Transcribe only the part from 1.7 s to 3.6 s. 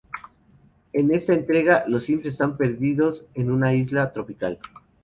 los Sims están perdidos en